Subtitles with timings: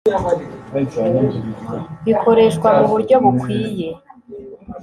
[2.05, 3.89] bikoreshwa mu buryo bukwiye